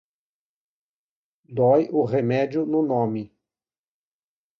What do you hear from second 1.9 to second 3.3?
o remédio no nome.